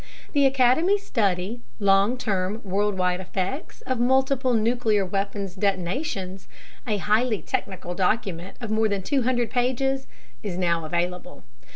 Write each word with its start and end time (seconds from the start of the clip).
The 0.33 0.47
Academy's 0.47 1.05
study, 1.05 1.61
Long 1.79 2.17
Term 2.17 2.59
Worldwide 2.63 3.19
Effects 3.21 3.81
of 3.81 3.99
Multiple 3.99 4.55
Nuclear 4.55 5.05
Weapons 5.05 5.53
Detonations, 5.53 6.47
a 6.87 6.97
highly 6.97 7.43
technical 7.43 7.93
document 7.93 8.55
of 8.59 8.71
more 8.71 8.89
than 8.89 9.03
200 9.03 9.51
pages, 9.51 10.07
is 10.41 10.57
now 10.57 10.85
available. 10.85 11.43